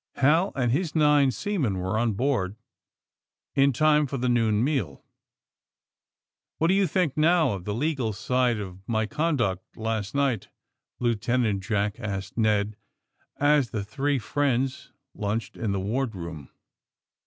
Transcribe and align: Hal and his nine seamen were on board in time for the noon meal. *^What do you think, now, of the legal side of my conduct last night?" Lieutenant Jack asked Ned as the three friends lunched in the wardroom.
Hal 0.15 0.51
and 0.55 0.71
his 0.71 0.95
nine 0.95 1.29
seamen 1.29 1.77
were 1.77 1.95
on 1.95 2.13
board 2.13 2.55
in 3.53 3.71
time 3.71 4.07
for 4.07 4.17
the 4.17 4.27
noon 4.27 4.63
meal. 4.63 5.03
*^What 6.59 6.69
do 6.69 6.73
you 6.73 6.87
think, 6.87 7.15
now, 7.15 7.51
of 7.51 7.65
the 7.65 7.73
legal 7.75 8.11
side 8.11 8.57
of 8.59 8.79
my 8.89 9.05
conduct 9.05 9.77
last 9.77 10.15
night?" 10.15 10.47
Lieutenant 10.97 11.61
Jack 11.61 11.99
asked 11.99 12.35
Ned 12.35 12.77
as 13.37 13.69
the 13.69 13.83
three 13.83 14.17
friends 14.17 14.91
lunched 15.13 15.55
in 15.55 15.71
the 15.71 15.79
wardroom. 15.79 16.49